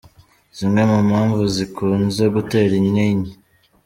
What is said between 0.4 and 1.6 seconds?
Zimwe mu mpamvu